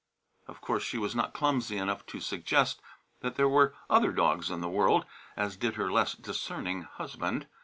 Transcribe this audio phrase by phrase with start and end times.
[0.47, 2.81] Of course she was not clumsy enough to suggest
[3.19, 5.05] that there were other dogs in the world,
[5.37, 7.45] as did her less discerning husband.